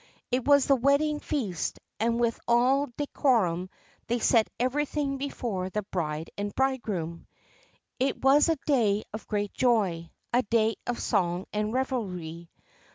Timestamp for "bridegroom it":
6.55-8.19